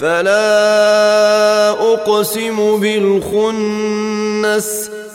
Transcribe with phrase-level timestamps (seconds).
[0.00, 4.66] فلا أقسم بالخنس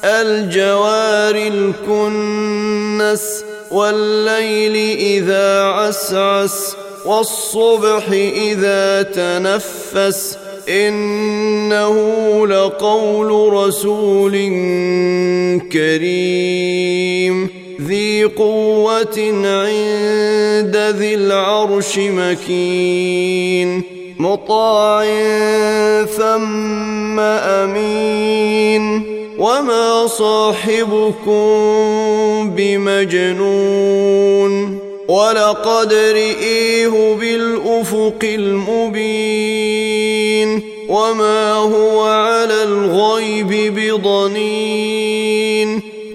[0.04, 3.24] الجوار الكنس
[3.72, 10.38] والليل إذا عسعس والصبح إذا تنفس
[10.70, 11.98] إنه
[12.48, 14.32] لقول رسول
[15.72, 17.05] كريم.
[17.82, 23.82] ذي قوة عند ذي العرش مكين
[24.20, 25.06] مطاع
[26.06, 29.16] ثم أمين.
[29.40, 31.36] وما صاحبكم
[32.58, 33.66] بمجنون.
[35.08, 39.76] ولقد رئيه بالأفق المبين.
[40.90, 45.45] وما هو على الغيب بضنين.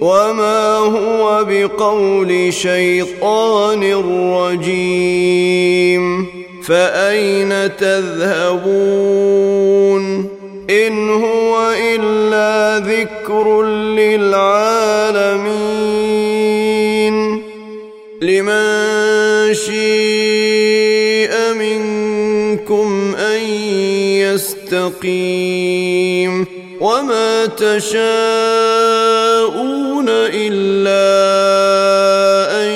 [0.01, 3.83] وما هو بقول شيطان
[4.33, 6.25] رجيم
[6.63, 9.01] فاين تذهبون
[10.69, 14.61] ان هو الا ذكر للعالمين
[18.21, 23.41] لمن شيء منكم ان
[25.01, 28.01] يستقيم وما تشاءون
[30.09, 31.05] الا
[32.61, 32.71] ان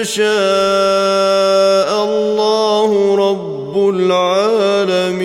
[0.00, 0.30] يشاء
[2.04, 5.20] الله رب العالمين